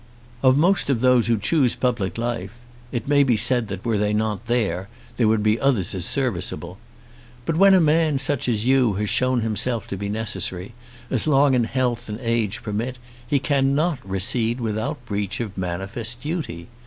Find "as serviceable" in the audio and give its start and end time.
5.93-6.79